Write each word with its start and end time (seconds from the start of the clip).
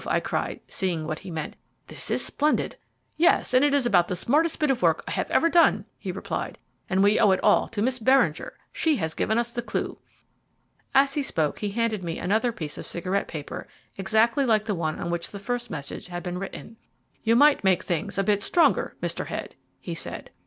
I 0.07 0.19
cried, 0.19 0.61
seeing 0.67 1.05
what 1.05 1.19
he 1.19 1.29
meant, 1.29 1.55
"this 1.85 2.09
is 2.09 2.25
splendid." 2.25 2.75
"Yes, 3.17 3.53
it 3.53 3.71
is 3.71 3.85
about 3.85 4.07
the 4.07 4.15
smartest 4.15 4.59
bit 4.59 4.71
of 4.71 4.81
work 4.81 5.03
I 5.07 5.11
have 5.11 5.29
ever 5.29 5.47
done," 5.47 5.85
he 5.99 6.11
replied, 6.11 6.57
"and 6.89 7.03
we 7.03 7.19
owe 7.19 7.29
it 7.29 7.39
all 7.43 7.67
to 7.67 7.83
Miss 7.83 7.99
Beringer; 7.99 8.53
she 8.73 8.95
has 8.95 9.13
given 9.13 9.37
us 9.37 9.51
the 9.51 9.61
clue." 9.61 9.99
As 10.95 11.13
he 11.13 11.21
spoke 11.21 11.59
he 11.59 11.69
handed 11.69 12.03
me 12.03 12.17
another 12.17 12.51
piece 12.51 12.79
of 12.79 12.87
cigarette 12.87 13.27
paper, 13.27 13.67
exactly 13.95 14.43
like 14.43 14.65
the 14.65 14.73
one 14.73 14.97
on 14.99 15.11
which 15.11 15.29
the 15.29 15.37
first 15.37 15.69
message 15.69 16.07
had 16.07 16.23
been 16.23 16.39
written. 16.39 16.77
"You 17.23 17.35
might 17.35 17.63
make 17.63 17.83
things 17.83 18.17
a 18.17 18.23
bit 18.23 18.41
stronger, 18.41 18.95
Mr. 19.03 19.27
Head," 19.27 19.53
he 19.79 19.93
said. 19.93 20.31